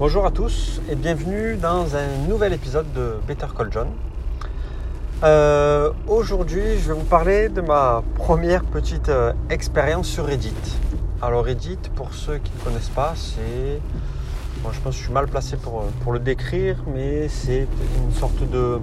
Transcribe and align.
Bonjour 0.00 0.24
à 0.24 0.30
tous 0.30 0.80
et 0.88 0.94
bienvenue 0.94 1.56
dans 1.56 1.94
un 1.94 2.26
nouvel 2.26 2.54
épisode 2.54 2.90
de 2.94 3.16
Better 3.28 3.48
Call 3.54 3.70
John. 3.70 3.88
Euh, 5.22 5.90
Aujourd'hui, 6.08 6.78
je 6.78 6.88
vais 6.88 6.98
vous 6.98 7.04
parler 7.04 7.50
de 7.50 7.60
ma 7.60 8.02
première 8.14 8.64
petite 8.64 9.10
euh, 9.10 9.34
expérience 9.50 10.08
sur 10.08 10.24
Reddit. 10.24 10.54
Alors 11.20 11.44
Reddit, 11.44 11.76
pour 11.96 12.14
ceux 12.14 12.38
qui 12.38 12.50
ne 12.58 12.64
connaissent 12.64 12.88
pas, 12.88 13.12
c'est... 13.14 13.78
Bon, 14.62 14.72
je 14.72 14.80
pense 14.80 14.94
que 14.94 14.98
je 15.00 15.04
suis 15.04 15.12
mal 15.12 15.26
placé 15.26 15.58
pour, 15.58 15.82
pour 16.02 16.12
le 16.12 16.18
décrire, 16.18 16.76
mais 16.94 17.28
c'est 17.28 17.68
une 17.98 18.14
sorte 18.14 18.42
de, 18.50 18.80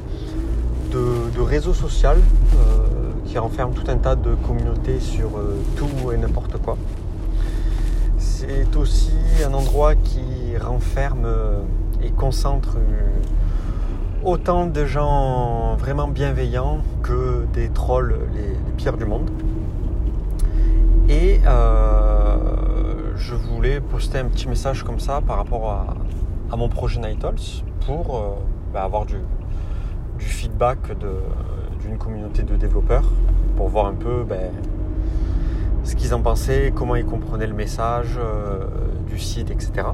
réseau 1.39 1.73
social 1.73 2.19
euh, 2.19 3.09
qui 3.25 3.39
renferme 3.39 3.73
tout 3.73 3.89
un 3.89 3.97
tas 3.97 4.15
de 4.15 4.35
communautés 4.45 4.99
sur 4.99 5.39
euh, 5.39 5.57
tout 5.77 6.11
et 6.11 6.17
n'importe 6.17 6.61
quoi. 6.61 6.77
C'est 8.39 8.75
aussi 8.75 9.13
un 9.43 9.51
endroit 9.55 9.95
qui 9.95 10.55
renferme 10.61 11.25
euh, 11.25 11.59
et 12.03 12.11
concentre 12.11 12.77
euh, 12.77 13.09
autant 14.23 14.67
de 14.67 14.85
gens 14.85 15.75
vraiment 15.75 16.07
bienveillants 16.07 16.83
que 17.01 17.47
des 17.53 17.69
trolls 17.69 18.15
les, 18.35 18.73
pires 18.73 18.95
du 18.95 19.05
monde. 19.05 19.31
Et 21.09 21.41
euh, 21.47 23.11
je 23.15 23.33
voulais 23.33 23.79
poster 23.81 24.19
un 24.19 24.25
petit 24.25 24.47
message 24.47 24.83
comme 24.83 24.99
ça 24.99 25.19
par 25.19 25.37
rapport 25.37 25.71
à, 25.71 26.55
mon 26.55 26.69
projet 26.69 26.99
Nightals 26.99 27.63
pour 27.87 28.37
bah, 28.71 28.83
avoir 28.83 29.07
du, 29.07 29.17
feedback 30.19 30.77
d'une 31.79 31.97
communauté 31.97 32.43
de 32.43 32.55
développeurs 32.55 33.09
pour 33.55 33.69
voir 33.69 33.87
un 33.87 33.95
peu 33.95 34.23
ben, 34.23 34.51
ce 35.87 35.95
qu'ils 35.95 36.13
en 36.13 36.21
pensaient, 36.21 36.73
comment 36.75 36.95
ils 36.97 37.05
comprenaient 37.05 37.47
le 37.47 37.53
message 37.53 38.19
euh, 38.19 38.65
du 39.07 39.17
site, 39.17 39.49
etc. 39.49 39.87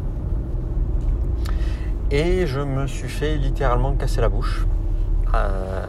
Et 2.09 2.47
je 2.47 2.61
me 2.61 2.87
suis 2.87 3.07
fait 3.07 3.35
littéralement 3.37 3.93
casser 3.93 4.19
la 4.19 4.29
bouche 4.29 4.65
euh, 5.35 5.85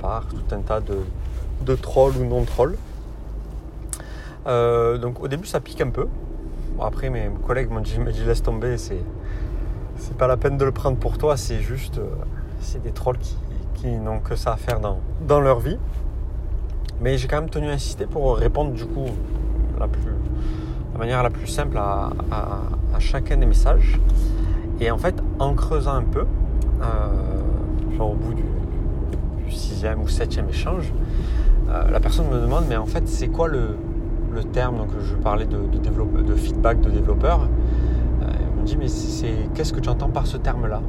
par 0.00 0.26
tout 0.26 0.42
un 0.50 0.60
tas 0.62 0.80
de, 0.80 1.74
trolls 1.76 2.16
ou 2.16 2.24
non 2.24 2.42
trolls. 2.42 2.76
Euh, 4.48 4.98
donc 4.98 5.22
au 5.22 5.28
début 5.28 5.46
ça 5.46 5.60
pique 5.60 5.80
un 5.80 5.90
peu. 5.90 6.08
Après 6.80 7.08
mes 7.08 7.30
collègues 7.46 7.70
m'ont 7.70 7.80
dit, 7.80 7.96
dit, 8.12 8.24
laisse 8.24 8.42
tomber, 8.42 8.76
c'est 8.78 8.98
pas 10.18 10.26
la 10.26 10.36
peine 10.36 10.58
de 10.58 10.64
le 10.64 10.72
prendre 10.72 10.96
pour 10.96 11.18
toi, 11.18 11.36
c'est 11.36 11.60
juste 11.60 12.00
c'est 12.60 12.82
des 12.82 12.90
trolls 12.90 13.18
qui, 13.18 13.36
qui 13.74 13.88
n'ont 13.90 14.18
que 14.18 14.34
ça 14.34 14.54
à 14.54 14.56
faire 14.56 14.80
dans 14.80 15.40
leur 15.40 15.60
vie. 15.60 15.78
Mais 17.00 17.18
j'ai 17.18 17.28
quand 17.28 17.40
même 17.40 17.50
tenu 17.50 17.68
à 17.68 17.72
insister 17.72 18.06
pour 18.06 18.36
répondre 18.36 18.72
du 18.72 18.84
coup 18.86 19.06
la, 19.78 19.86
la 19.86 20.98
manière 20.98 21.22
la 21.22 21.30
plus 21.30 21.46
simple 21.46 21.76
à, 21.78 22.10
chacun 22.98 23.36
des 23.36 23.46
messages. 23.46 24.00
Et 24.80 24.90
en 24.90 24.98
fait, 24.98 25.14
en 25.38 25.54
creusant 25.54 25.94
un 25.94 26.02
peu, 26.02 26.24
euh, 26.82 27.96
genre 27.96 28.12
au 28.12 28.14
bout 28.14 28.34
du, 28.34 28.44
sixième 29.50 30.02
ou 30.02 30.08
septième 30.08 30.48
échange, 30.48 30.92
euh, 31.68 31.90
la 31.90 32.00
personne 32.00 32.28
me 32.28 32.40
demande 32.40 32.64
mais 32.68 32.76
en 32.76 32.86
fait 32.86 33.06
c'est 33.08 33.28
quoi 33.28 33.48
le, 33.48 33.76
le 34.34 34.44
terme? 34.44 34.78
Donc 34.78 34.88
je 35.00 35.14
parlais 35.14 35.46
de, 35.46 35.58
de 35.58 36.34
feedback 36.34 36.80
de 36.80 36.90
développeur. 36.90 37.42
Euh, 37.42 38.26
elle 38.28 38.60
me 38.60 38.66
dit 38.66 38.76
mais 38.76 38.88
c'est 38.88 39.48
qu'est-ce 39.54 39.72
que 39.72 39.80
tu 39.80 39.88
entends 39.88 40.08
par 40.08 40.26
ce 40.26 40.36
terme 40.36 40.66
là 40.66 40.80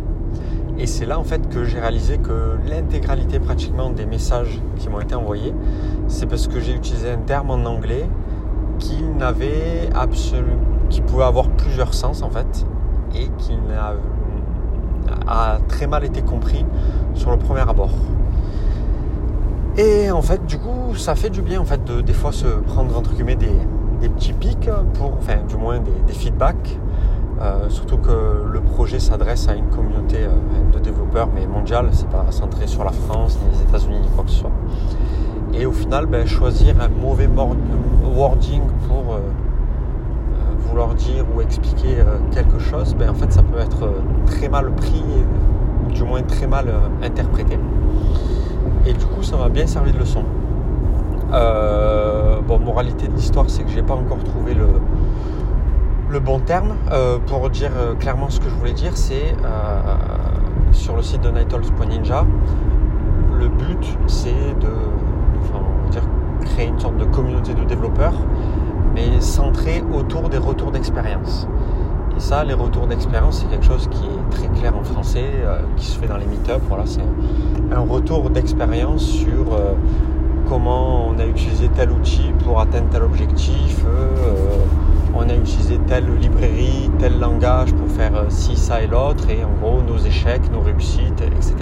Et 0.80 0.86
c'est 0.86 1.06
là 1.06 1.18
en 1.20 1.24
fait 1.24 1.50
que 1.50 1.64
j'ai 1.64 1.80
réalisé 1.80 2.20
que 2.20 2.58
l'intégralité 2.68 3.40
pratiquement 3.40 3.90
des 3.90 4.06
messages 4.06 4.60
qui 4.78 4.90
m'ont 4.90 5.00
été 5.00 5.16
envoyés, 5.16 5.54
c'est 6.08 6.28
parce 6.28 6.48
que 6.48 6.60
j'ai 6.60 6.74
utilisé 6.74 7.12
un 7.12 7.18
terme 7.18 7.50
en 7.50 7.66
anglais 7.66 8.08
qui 8.78 9.02
n'avait 9.02 9.90
absolument, 9.96 10.62
qui 10.90 11.02
pouvait 11.02 11.24
avoir 11.24 11.50
plusieurs 11.50 11.96
sens 11.96 12.22
en 12.22 12.30
fait, 12.30 12.66
et 13.16 13.30
qui 13.40 13.58
a 15.28 15.60
très 15.68 15.88
mal 15.88 16.04
été 16.04 16.22
compris 16.22 16.64
sur 17.16 17.32
le 17.32 17.38
premier 17.38 17.62
abord. 17.62 17.92
Et 19.78 20.12
en 20.12 20.22
fait, 20.22 20.46
du 20.46 20.58
coup, 20.58 20.96
ça 20.96 21.16
fait 21.16 21.30
du 21.30 21.42
bien 21.42 21.60
en 21.60 21.66
fait 21.66 21.84
de 21.84 22.02
des 22.02 22.14
fois 22.14 22.32
se 22.32 22.48
prendre 22.48 22.98
entre 22.98 23.14
guillemets 23.14 23.36
des, 23.36 24.10
petits 24.10 24.34
pics 24.34 24.70
pour, 24.94 25.14
enfin, 25.18 25.38
du 25.48 25.56
moins 25.56 25.80
des 25.80 26.14
feedbacks. 26.14 26.78
Euh, 27.40 27.70
surtout 27.70 27.98
que 27.98 28.46
le 28.52 28.62
projet 28.62 29.00
s'adresse 29.00 29.48
à 29.48 29.54
une 29.56 29.68
communauté 29.68 30.18
euh, 30.22 30.72
de 30.74 30.80
développeurs, 30.80 31.30
mais 31.36 31.46
mondiale, 31.46 31.90
c'est 31.92 32.10
pas 32.10 32.26
centré 32.32 32.66
sur 32.66 32.84
la 32.84 32.92
France, 32.92 33.38
ni 33.44 33.56
les 33.56 33.62
États-Unis, 33.64 34.00
ni 34.02 34.08
quoi 34.10 34.24
que 34.24 34.32
ce 34.32 34.38
soit. 34.38 34.52
Et 35.54 35.66
au 35.68 35.72
final, 35.72 36.08
ben, 36.08 36.26
choisir 36.26 36.76
un 36.82 36.88
mauvais 36.90 37.28
mor- 37.28 37.56
wording 38.16 38.62
pour 38.88 39.14
euh, 39.14 39.18
euh, 39.20 40.56
vouloir 40.68 40.96
dire 40.96 41.26
ou 41.36 41.42
expliquer 41.42 42.00
euh, 42.00 42.18
quelque 42.32 42.58
chose, 42.58 42.96
ben, 42.96 43.12
en 43.12 43.14
fait, 43.14 43.32
ça 43.32 43.44
peut 43.44 43.60
être 43.60 43.84
euh, 43.84 44.02
très 44.26 44.50
mal 44.50 44.72
pris, 44.72 45.04
ou 45.88 45.92
du 45.92 46.04
moins 46.04 46.24
très 46.24 46.48
mal 46.48 46.68
euh, 46.70 47.06
interprété. 47.06 47.60
Et 48.88 48.94
du 48.94 49.06
coup, 49.06 49.22
ça 49.22 49.38
m'a 49.38 49.50
bien 49.50 49.68
servi 49.68 49.92
de 49.92 50.00
leçon. 50.00 50.24
Euh, 51.34 52.40
bon, 52.48 52.58
moralité 52.58 53.08
de 53.08 53.14
l'histoire, 53.14 53.46
c'est 53.48 53.64
que 53.64 53.70
j'ai 53.70 53.84
pas 53.84 53.94
encore 53.96 54.24
trouvé 54.24 54.54
le, 54.56 54.66
le 56.10 56.20
bon 56.20 56.40
terme. 56.40 56.76
Euh, 56.92 57.18
pour 57.26 57.50
dire 57.50 57.72
euh, 57.78 57.96
clairement 57.96 58.30
ce 58.30 58.40
que 58.40 58.50
je 58.50 58.56
voulais 58.56 58.74
dire, 58.74 58.96
c'est 58.96 59.34
euh, 59.44 59.96
sur 60.72 60.96
le 60.96 61.02
site 61.02 61.22
de 61.22 61.30
Nightals.ninja, 61.30 62.26
le 63.38 63.48
but 63.50 63.98
c'est 64.08 64.30
de 64.60 64.68
créer 66.46 66.68
une 66.68 66.80
sorte 66.80 66.98
de 66.98 67.06
communauté 67.06 67.54
de 67.54 67.64
développeurs, 67.64 68.14
mais 68.94 69.20
centrée 69.20 69.84
autour 69.94 70.30
des 70.30 70.38
retours 70.38 70.72
d'expérience. 70.72 71.48
Et 72.16 72.20
ça, 72.20 72.44
les 72.44 72.54
retours 72.54 72.88
d'expérience, 72.88 73.42
c'est 73.42 73.48
quelque 73.48 73.66
chose 73.66 73.88
qui 73.92 74.06
est 74.06 74.30
très 74.30 74.48
clair 74.60 74.76
en 74.76 74.84
français, 74.84 75.26
qui 75.76 75.86
se 75.86 76.00
fait 76.00 76.08
dans 76.08 76.18
les 76.18 76.26
meet-up. 76.26 76.62
Voilà, 76.68 76.86
c'est 76.86 77.02
un 77.72 77.80
retour 77.80 78.30
d'expérience 78.30 79.04
sur 79.04 79.46
comment 80.48 81.10
on 81.10 81.20
a 81.20 81.26
utilisé 81.26 81.70
tel 81.70 81.92
outil 81.92 82.32
pour 82.44 82.60
atteindre 82.60 82.88
tel 82.92 83.04
objectif, 83.04 83.84
on 85.14 85.30
a 85.30 85.34
utilisé 85.36 85.78
telle 85.88 86.06
librairie, 86.20 86.90
tel 87.00 87.20
langage 87.20 87.74
pour 87.74 87.88
faire 87.90 88.16
euh, 88.16 88.30
ci, 88.30 88.56
ça 88.56 88.82
et 88.82 88.88
l'autre, 88.88 89.30
et 89.30 89.44
en 89.44 89.52
gros 89.62 89.82
nos 89.82 89.98
échecs, 89.98 90.52
nos 90.52 90.62
réussites, 90.62 91.22
etc. 91.22 91.56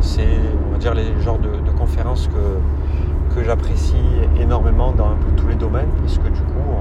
C'est, 0.00 0.26
on 0.68 0.72
va 0.72 0.78
dire, 0.78 0.94
les 0.94 1.20
genres 1.20 1.38
de, 1.38 1.70
conférences 1.78 2.28
que, 2.28 3.42
j'apprécie 3.44 3.96
énormément 4.38 4.92
dans 4.92 5.06
un 5.06 5.16
peu 5.16 5.32
tous 5.36 5.48
les 5.48 5.54
domaines, 5.54 5.88
parce 6.00 6.18
que 6.18 6.28
du 6.28 6.40
coup, 6.40 6.76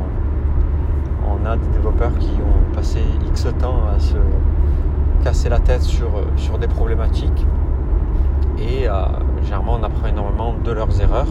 on, 1.26 1.46
a 1.46 1.56
des 1.56 1.68
développeurs 1.68 2.12
qui 2.20 2.30
ont 2.30 2.76
passé 2.76 3.00
X 3.30 3.48
temps 3.58 3.82
à 3.96 4.00
se 4.00 4.18
casser 5.24 5.50
la 5.50 5.60
tête 5.60 5.82
sur, 5.82 6.10
sur 6.36 6.58
des 6.60 6.68
problématiques, 6.68 7.48
et 8.60 8.88
euh, 8.88 8.92
généralement 9.44 9.78
on 9.80 9.84
apprend 9.84 10.08
énormément 10.08 10.56
de 10.64 10.72
leurs 10.72 11.02
erreurs. 11.02 11.28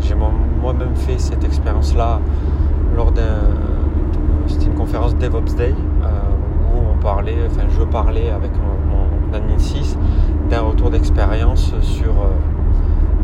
J'ai 0.00 0.14
moi- 0.14 0.32
moi-même 0.60 0.96
fait 0.96 1.18
cette 1.18 1.44
expérience-là 1.44 2.20
lors 2.96 3.12
d'un. 3.12 3.29
DevOps 5.20 5.54
Day 5.56 5.74
euh, 6.02 6.06
où 6.74 6.78
on 6.94 7.00
parlait, 7.02 7.36
enfin 7.46 7.66
je 7.78 7.84
parlais 7.84 8.30
avec 8.30 8.50
mon, 8.52 9.34
admin 9.36 9.58
6 9.58 9.96
d'un 10.48 10.62
retour 10.62 10.90
d'expérience 10.90 11.72
sur 11.82 12.10
euh, 12.10 12.26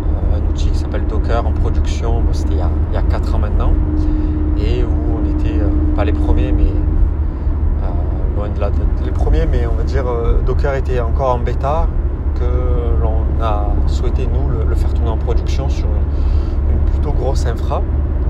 euh, 0.05 0.37
un 0.37 0.51
outil 0.51 0.69
qui 0.69 0.79
s'appelle 0.79 1.07
Docker 1.09 1.45
en 1.45 1.51
production. 1.53 2.23
C'était 2.33 2.53
il, 2.55 2.59
y 2.59 2.61
a- 2.61 2.71
il 2.93 2.95
y 2.95 2.99
a 2.99 3.03
4 3.03 3.35
ans 3.35 3.39
maintenant. 3.41 3.73
Et 4.59 4.85
où 4.85 4.89
on 5.19 5.39
était 5.39 5.59
pas 5.97 6.05
les 6.05 6.13
premiers 6.13 6.53
mais 6.53 6.71
loin 8.37 8.49
de 8.51 9.05
les 9.05 9.11
premiers. 9.11 9.47
Mais 9.51 9.67
on 9.67 9.75
va 9.75 9.83
dire 9.83 10.07
euh, 10.07 10.41
Docker 10.47 10.75
était 10.75 11.01
encore 11.01 11.35
en 11.35 11.39
bêta 11.39 11.89
que 12.35 12.45
l'on 13.03 13.43
a 13.43 13.69
souhaité 13.87 14.29
nous 14.33 14.49
le, 14.69 14.75
faire 14.75 14.93
tourner 14.95 15.11
en 15.11 15.17
production 15.17 15.69
sur 15.69 15.87
une 16.71 16.79
plutôt 16.91 17.13
grosse 17.13 17.47
infra 17.47 17.83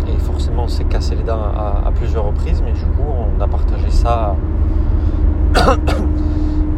et 0.09 0.19
forcément 0.19 0.65
on 0.65 0.69
s'est 0.69 0.85
cassé 0.85 1.15
les 1.15 1.23
dents 1.23 1.39
à, 1.39 1.91
plusieurs 1.95 2.25
reprises 2.25 2.63
mais 2.65 2.73
du 2.73 2.81
coup 2.81 3.05
on 3.39 3.41
a 3.41 3.47
partagé 3.49 3.91
ça 3.91 4.37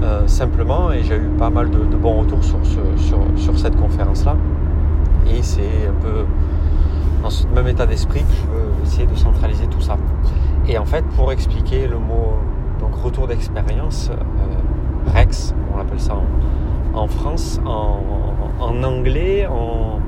euh, 0.02 0.26
simplement 0.26 0.92
et 0.92 1.02
j'ai 1.02 1.16
eu 1.16 1.28
pas 1.38 1.50
mal 1.50 1.70
de, 1.70 1.78
bons 1.96 2.20
retours 2.20 2.44
sur, 2.44 2.58
ce- 2.64 3.02
sur, 3.02 3.18
sur 3.36 3.58
cette 3.58 3.76
conférence 3.76 4.24
là 4.24 4.36
et 5.30 5.42
c'est 5.42 5.88
un 5.88 6.00
peu 6.02 6.24
dans 7.22 7.30
ce 7.30 7.46
même 7.48 7.66
état 7.66 7.86
d'esprit 7.86 8.20
que 8.20 8.32
je 8.32 8.46
veux 8.46 8.68
essayer 8.84 9.06
de 9.06 9.16
centraliser 9.16 9.66
tout 9.66 9.80
ça. 9.80 9.96
Et 10.68 10.78
en 10.78 10.84
fait 10.84 11.04
pour 11.16 11.32
expliquer 11.32 11.88
le 11.88 11.98
mot 11.98 12.34
donc 12.80 12.94
retour 13.02 13.26
d'expérience 13.26 14.10
euh, 14.10 15.12
Rex 15.14 15.54
on 15.74 15.80
appelle 15.80 16.00
ça 16.00 16.14
en, 16.14 16.98
en 16.98 17.08
France 17.08 17.60
en, 17.66 18.00
en 18.60 18.82
anglais 18.84 19.48
on, 19.50 19.98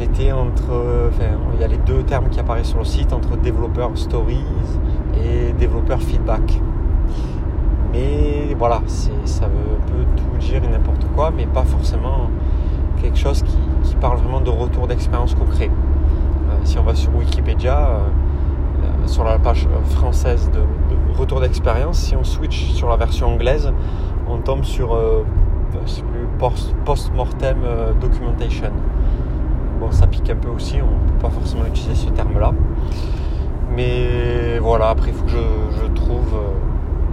était 0.00 0.32
entre 0.32 1.10
il 1.54 1.60
y 1.60 1.64
a 1.64 1.68
les 1.68 1.76
deux 1.78 2.02
termes 2.02 2.28
qui 2.28 2.40
apparaissent 2.40 2.68
sur 2.68 2.78
le 2.78 2.84
site 2.84 3.12
entre 3.12 3.36
développeur 3.36 3.90
stories 3.94 4.44
et 5.14 5.52
développeur 5.52 6.00
feedback 6.00 6.60
mais 7.92 8.54
voilà 8.58 8.80
ça 8.86 9.46
veut 9.46 10.00
un 10.00 10.16
tout 10.16 10.38
dire 10.38 10.62
et 10.64 10.68
n'importe 10.68 11.06
quoi 11.14 11.30
mais 11.36 11.46
pas 11.46 11.64
forcément 11.64 12.30
quelque 13.00 13.18
chose 13.18 13.42
qui, 13.42 13.58
parle 14.00 14.18
vraiment 14.18 14.40
de 14.40 14.50
retour 14.50 14.86
d'expérience 14.86 15.34
concret 15.34 15.70
Euh, 16.50 16.54
si 16.64 16.78
on 16.78 16.82
va 16.82 16.94
sur 16.94 17.14
Wikipédia 17.14 17.78
euh, 17.78 17.98
euh, 18.82 19.06
sur 19.06 19.24
la 19.24 19.38
page 19.38 19.68
française 19.90 20.50
de, 20.50 20.60
de 20.60 21.18
retour 21.18 21.40
d'expérience, 21.40 21.98
si 21.98 22.16
on 22.16 22.24
switch 22.24 22.72
sur 22.72 22.88
la 22.88 22.96
version 22.96 23.34
anglaise, 23.34 23.72
on 24.28 24.38
tombe 24.38 24.64
sur 24.64 24.98
post-mortem 26.84 27.58
documentation. 28.00 28.72
Ça 29.90 30.06
pique 30.06 30.30
un 30.30 30.36
peu 30.36 30.48
aussi, 30.48 30.76
on 30.80 31.04
ne 31.04 31.10
peut 31.10 31.18
pas 31.20 31.30
forcément 31.30 31.66
utiliser 31.66 31.94
ce 31.94 32.10
terme-là. 32.10 32.52
Mais 33.74 34.58
voilà, 34.60 34.88
après 34.90 35.08
il 35.08 35.14
faut 35.14 35.24
que 35.24 35.30
je, 35.30 35.86
trouve, 35.94 36.34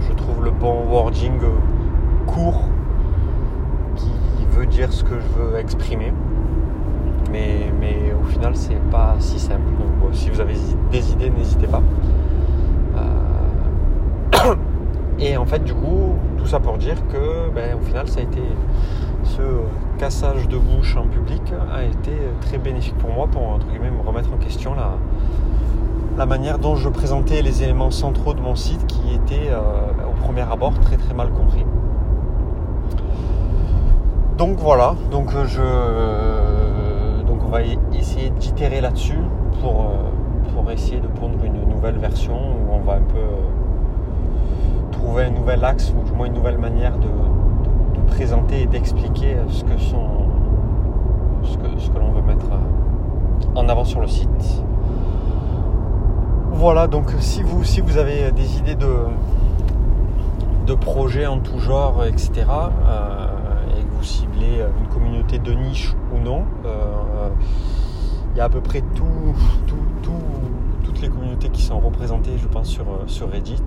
je 0.00 0.12
trouve 0.12 0.44
le 0.44 0.50
bon 0.50 0.84
wording 0.88 1.40
court 2.26 2.62
qui 3.96 4.10
veut 4.50 4.66
dire 4.66 4.92
ce 4.92 5.04
que 5.04 5.14
je 5.20 5.40
veux 5.40 5.58
exprimer. 5.58 6.12
Mais, 7.30 7.70
mais 7.78 8.14
au 8.20 8.24
final, 8.24 8.56
c'est 8.56 8.80
pas 8.90 9.16
si 9.18 9.38
simple. 9.38 9.60
Donc, 9.78 10.14
si 10.14 10.30
vous 10.30 10.40
avez 10.40 10.54
des 10.90 11.12
idées, 11.12 11.30
n'hésitez 11.30 11.66
pas. 11.66 11.82
Euh, 12.96 14.54
et 15.18 15.36
en 15.36 15.44
fait, 15.44 15.62
du 15.62 15.74
coup, 15.74 16.14
tout 16.38 16.46
ça 16.46 16.58
pour 16.58 16.78
dire 16.78 16.96
que, 17.08 17.50
ben, 17.54 17.76
au 17.76 17.84
final, 17.84 18.08
ça 18.08 18.20
a 18.20 18.22
été 18.22 18.42
ce 19.24 19.42
cassage 19.98 20.48
de 20.48 20.56
bouche 20.56 20.96
en 20.96 21.08
public 21.08 21.42
a 21.74 21.82
été 21.82 22.12
très 22.40 22.58
bénéfique 22.58 22.96
pour 22.98 23.10
moi 23.10 23.26
pour 23.26 23.42
entre 23.48 23.66
guillemets 23.66 23.90
me 23.90 24.00
remettre 24.00 24.32
en 24.32 24.36
question 24.36 24.74
la, 24.74 24.92
la 26.16 26.24
manière 26.24 26.60
dont 26.60 26.76
je 26.76 26.88
présentais 26.88 27.42
les 27.42 27.64
éléments 27.64 27.90
centraux 27.90 28.32
de 28.32 28.40
mon 28.40 28.54
site 28.54 28.86
qui 28.86 29.12
étaient 29.12 29.50
euh, 29.50 29.58
au 30.08 30.12
premier 30.22 30.42
abord 30.42 30.78
très 30.78 30.96
très 30.96 31.14
mal 31.14 31.30
compris. 31.30 31.64
Donc 34.36 34.58
voilà, 34.58 34.94
donc 35.10 35.34
euh, 35.34 35.44
je 35.46 37.26
donc 37.26 37.40
on 37.44 37.48
va 37.48 37.62
essayer 37.92 38.30
d'itérer 38.30 38.80
là-dessus 38.80 39.18
pour, 39.60 39.80
euh, 39.80 40.54
pour 40.54 40.70
essayer 40.70 41.00
de 41.00 41.08
pondre 41.08 41.44
une 41.44 41.68
nouvelle 41.68 41.98
version 41.98 42.36
où 42.36 42.72
on 42.72 42.80
va 42.80 42.94
un 42.94 43.02
peu 43.02 43.18
trouver 44.92 45.24
un 45.24 45.30
nouvel 45.30 45.64
axe 45.64 45.92
ou 45.92 46.04
du 46.08 46.12
moins 46.12 46.26
une 46.26 46.34
nouvelle 46.34 46.58
manière 46.58 46.96
de, 46.98 47.08
présenter 48.08 48.62
et 48.62 48.66
d'expliquer 48.66 49.36
ce 49.48 49.64
que 49.64 49.78
sont 49.78 50.26
ce 51.44 51.56
que, 51.56 51.78
ce 51.78 51.90
que 51.90 51.98
l'on 51.98 52.10
veut 52.12 52.22
mettre 52.22 52.46
en 53.54 53.68
avant 53.68 53.84
sur 53.84 54.00
le 54.00 54.08
site. 54.08 54.62
Voilà, 56.52 56.88
donc 56.88 57.12
si 57.20 57.42
vous, 57.42 57.62
si 57.62 57.80
vous 57.80 57.96
avez 57.96 58.32
des 58.32 58.58
idées 58.58 58.74
de, 58.74 58.94
de 60.66 60.74
projets 60.74 61.26
en 61.26 61.38
tout 61.38 61.58
genre, 61.58 62.04
etc., 62.04 62.44
vous 63.98 64.04
ciblez 64.04 64.62
une 64.80 64.86
communauté 64.88 65.38
de 65.38 65.52
niche 65.52 65.94
ou 66.14 66.18
non. 66.18 66.44
Euh, 66.64 67.30
il 68.32 68.38
y 68.38 68.40
a 68.40 68.44
à 68.44 68.48
peu 68.48 68.60
près 68.60 68.82
tout, 68.94 69.34
toutes 70.84 71.00
les 71.00 71.08
communautés 71.08 71.48
qui 71.48 71.62
sont 71.62 71.80
représentées, 71.80 72.38
je 72.38 72.46
pense, 72.46 72.68
sur, 72.68 72.84
sur 73.06 73.30
Reddit. 73.30 73.62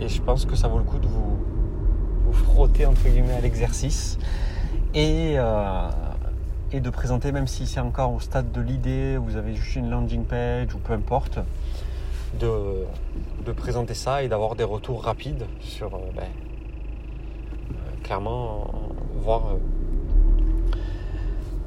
Et 0.00 0.08
je 0.08 0.20
pense 0.20 0.44
que 0.44 0.56
ça 0.56 0.68
vaut 0.68 0.78
le 0.78 0.84
coup 0.84 0.98
de 0.98 1.06
vous, 1.06 1.36
frotter 2.32 2.86
entre 2.86 3.08
guillemets 3.08 3.34
à 3.34 3.40
l'exercice 3.40 4.18
et, 4.94 5.34
euh, 5.36 5.88
et 6.72 6.80
de 6.80 6.90
présenter, 6.90 7.32
même 7.32 7.46
si 7.46 7.66
c'est 7.66 7.80
encore 7.80 8.12
au 8.12 8.20
stade 8.20 8.52
de 8.52 8.60
l'idée, 8.60 9.16
vous 9.16 9.36
avez 9.36 9.54
juste 9.54 9.76
une 9.76 9.90
landing 9.90 10.24
page 10.24 10.74
ou 10.74 10.78
peu 10.78 10.92
importe, 10.92 11.38
de, 12.40 12.86
présenter 13.56 13.94
ça 13.94 14.22
et 14.22 14.28
d'avoir 14.28 14.54
des 14.54 14.64
retours 14.64 15.04
rapides 15.04 15.44
sur 15.60 15.94
euh, 15.94 15.98
ben, 16.16 16.24
clairement 18.02 18.70
voir 19.22 19.46
euh, 19.46 19.58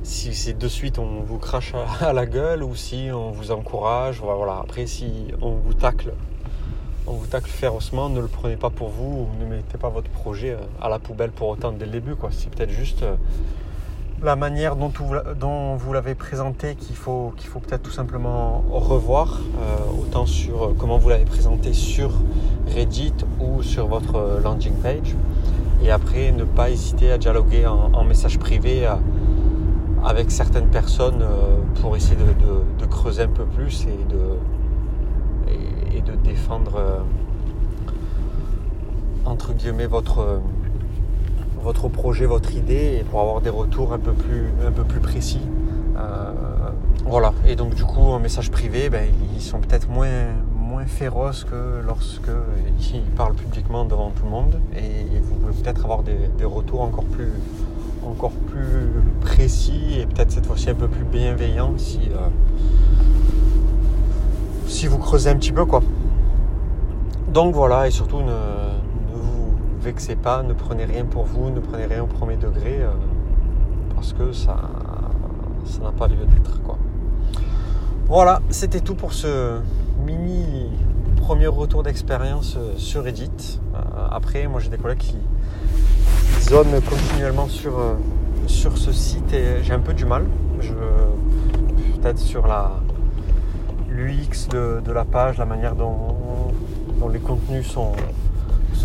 si 0.03 0.33
c'est 0.33 0.57
de 0.57 0.67
suite 0.67 0.99
on 0.99 1.21
vous 1.21 1.37
crache 1.37 1.73
à, 2.01 2.13
la 2.13 2.25
gueule 2.25 2.63
ou 2.63 2.75
si 2.75 3.09
on 3.11 3.31
vous 3.31 3.51
encourage. 3.51 4.21
Voilà. 4.21 4.59
Après, 4.61 4.85
si 4.87 5.27
on 5.41 5.51
vous 5.51 5.73
tacle, 5.73 6.13
on 7.07 7.13
vous 7.13 7.25
tacle 7.25 7.49
férocement, 7.49 8.09
ne 8.09 8.19
le 8.19 8.27
prenez 8.27 8.55
pas 8.55 8.69
pour 8.69 8.89
vous 8.89 9.27
ou 9.27 9.43
ne 9.43 9.45
mettez 9.45 9.77
pas 9.77 9.89
votre 9.89 10.09
projet 10.09 10.51
euh, 10.51 10.57
à 10.81 10.89
la 10.89 10.99
poubelle 10.99 11.31
pour 11.31 11.49
autant 11.49 11.71
dès 11.71 11.85
le 11.85 11.91
début. 11.91 12.15
C'est 12.31 12.49
peut-être 12.49 12.71
juste 12.71 13.03
euh, 13.03 13.15
la 14.23 14.35
manière 14.35 14.75
dont, 14.75 14.91
vous 15.77 15.93
l'avez 15.93 16.15
présenté 16.15 16.75
qu'il 16.75 16.95
faut, 16.95 17.33
peut-être 17.53 17.83
tout 17.83 17.91
simplement 17.91 18.63
revoir, 18.71 19.41
autant 19.99 20.25
sur 20.25 20.73
comment 20.79 20.97
vous 20.97 21.09
l'avez 21.09 21.25
présenté 21.25 21.73
sur 21.73 22.11
Reddit 22.73 23.13
ou 23.39 23.61
sur 23.61 23.87
votre 23.87 24.39
landing 24.41 24.73
page 24.81 25.15
et 25.83 25.91
après 25.91 26.31
ne 26.31 26.43
pas 26.43 26.69
hésiter 26.69 27.11
à 27.11 27.17
dialoguer 27.17 27.67
en, 27.67 28.03
message 28.03 28.39
privé 28.39 28.87
euh, 28.87 28.95
avec 30.03 30.31
certaines 30.31 30.69
personnes 30.69 31.21
euh, 31.21 31.57
pour 31.81 31.95
essayer 31.95 32.15
de, 32.15 32.85
creuser 32.85 33.23
un 33.23 33.29
peu 33.29 33.45
plus 33.45 33.83
et 33.83 34.13
de, 34.13 34.19
et, 35.95 36.01
de 36.01 36.13
défendre 36.15 36.75
euh, 36.77 36.99
entre 39.25 39.53
guillemets 39.53 39.87
votre, 39.87 40.41
votre 41.61 41.87
projet, 41.87 42.25
votre 42.25 42.53
idée 42.53 42.99
et 42.99 43.03
pour 43.03 43.21
avoir 43.21 43.41
des 43.41 43.49
retours 43.49 43.93
un 43.93 43.99
peu 43.99 44.13
plus, 44.13 44.51
un 44.65 44.71
peu 44.71 44.83
plus 44.83 44.99
précis. 44.99 45.41
voilà, 47.05 47.33
et 47.47 47.55
donc 47.55 47.75
du 47.75 47.83
coup 47.83 48.01
en 48.01 48.19
message 48.19 48.51
privé, 48.51 48.89
ben, 48.89 49.07
ils 49.35 49.41
sont 49.41 49.59
peut-être 49.59 49.89
moins, 49.89 50.27
féroce 50.87 51.43
que 51.45 51.81
lorsque 51.85 52.29
il 52.93 53.01
parle 53.15 53.33
publiquement 53.33 53.85
devant 53.85 54.11
tout 54.11 54.23
le 54.23 54.29
monde 54.29 54.59
et 54.75 55.19
vous 55.21 55.35
pouvez 55.35 55.53
peut-être 55.53 55.83
avoir 55.83 56.03
des, 56.03 56.45
retours 56.45 56.81
encore 56.81 57.05
plus, 57.05 57.31
encore 58.05 58.31
plus 58.31 58.91
précis 59.21 59.99
et 59.99 60.05
peut-être 60.05 60.31
cette 60.31 60.45
fois-ci 60.45 60.69
un 60.69 60.75
peu 60.75 60.87
plus 60.87 61.03
bienveillants 61.03 61.73
si, 61.77 61.99
euh, 62.11 62.27
si 64.65 64.87
vous 64.87 64.97
creusez 64.97 65.29
un 65.29 65.35
petit 65.35 65.51
peu 65.51 65.65
quoi. 65.65 65.81
Donc 67.27 67.53
voilà, 67.53 67.87
et 67.87 67.91
surtout 67.91 68.19
ne, 68.19 68.33
vous 69.13 69.55
vexez 69.81 70.15
pas, 70.15 70.43
ne 70.43 70.53
prenez 70.53 70.85
rien 70.85 71.05
pour 71.05 71.25
vous, 71.25 71.49
ne 71.49 71.59
prenez 71.59 71.85
rien 71.85 72.03
au 72.03 72.07
premier 72.07 72.37
degré 72.37 72.81
euh, 72.81 72.89
parce 73.95 74.13
que 74.13 74.31
ça 74.31 74.57
ça 75.65 75.81
n'a 75.81 75.91
pas 75.91 76.07
lieu 76.07 76.25
d'être 76.25 76.61
quoi. 76.63 76.77
Voilà, 78.07 78.41
c'était 78.49 78.81
tout 78.81 78.95
pour 78.95 79.13
ce 79.13 79.59
mini 80.05 80.69
premier 81.25 81.47
retour 81.47 81.81
d'expérience 81.81 82.55
euh, 82.55 82.73
sur 82.77 83.03
Reddit. 83.03 83.59
Euh, 83.73 83.79
après, 84.11 84.45
moi 84.45 84.59
j'ai 84.59 84.69
des 84.69 84.77
collègues 84.77 84.99
qui 84.99 85.17
zonent 86.41 86.79
continuellement 86.87 87.47
sur, 87.47 87.79
euh, 87.79 87.95
sur 88.45 88.77
ce 88.77 88.91
site 88.91 89.33
et 89.33 89.63
j'ai 89.63 89.73
un 89.73 89.79
peu 89.79 89.95
du 89.95 90.05
mal. 90.05 90.25
Je, 90.59 90.73
peut-être 91.99 92.19
sur 92.19 92.45
la 92.45 92.73
l'UX 93.95 94.47
de, 94.49 94.91
la 94.91 95.05
page, 95.05 95.37
la 95.37 95.45
manière 95.45 95.75
dont, 95.75 95.97
les 97.11 97.19
contenus 97.19 97.67
sont, 97.67 97.93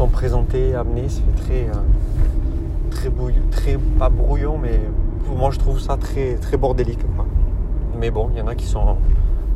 présentés, 0.09 0.75
amenés, 0.75 1.09
fait 1.09 1.67
très, 2.90 3.11
très, 3.11 3.11
très 3.50 3.79
pas 3.99 4.09
brouillon, 4.09 4.57
mais 4.57 4.81
pour 5.26 5.37
moi 5.37 5.50
je 5.50 5.59
trouve 5.59 5.81
ça 5.81 5.97
très, 5.97 6.37
très 6.37 6.57
bordélique. 6.57 7.00
Mais 7.99 8.11
bon, 8.11 8.31
il 8.33 8.38
y 8.38 8.40
en 8.40 8.47
a 8.47 8.55
qui 8.55 8.67
sont 8.67 8.97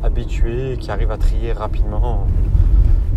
habitués 0.03 0.73
et 0.73 0.77
qui 0.77 0.91
arrivent 0.91 1.11
à 1.11 1.17
trier 1.17 1.51
rapidement 1.53 2.27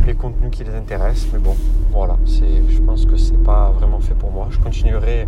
les 0.07 0.15
contenus 0.15 0.51
qui 0.51 0.65
les 0.65 0.75
intéressent. 0.75 1.29
Mais 1.33 1.39
bon, 1.39 1.57
voilà, 1.93 2.17
je 2.27 2.81
pense 2.81 3.05
que 3.05 3.17
c'est 3.17 3.43
pas 3.43 3.71
vraiment 3.73 4.01
fait 4.01 4.15
pour 4.15 4.31
moi. 4.31 4.49
Je 4.51 4.59
continuerai 4.59 5.27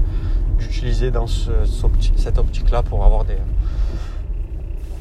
d'utiliser 0.58 1.10
dans 1.10 1.26
cette 1.26 2.38
optique-là 2.38 2.82
pour 2.82 3.04
avoir 3.04 3.24
des, 3.24 3.36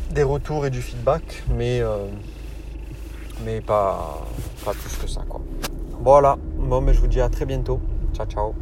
des 0.09 0.23
retours 0.23 0.65
et 0.65 0.69
du 0.69 0.81
feedback, 0.81 1.43
mais, 1.55 1.81
euh, 1.81 2.07
pas, 3.61 4.25
plus 4.65 4.97
que 4.97 5.07
ça. 5.07 5.21
Quoi. 5.27 5.41
Voilà, 6.01 6.37
je 6.93 6.99
vous 6.99 7.07
dis 7.07 7.21
à 7.21 7.29
très 7.29 7.45
bientôt. 7.45 7.79
Ciao, 8.13 8.25
ciao. 8.25 8.55